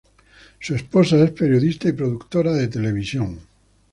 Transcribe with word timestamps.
Su 0.59 0.73
esposa 0.73 1.23
es 1.23 1.29
periodista 1.29 1.87
y 1.87 1.91
productora 1.91 2.53
de 2.53 2.67
televisión. 2.69 3.37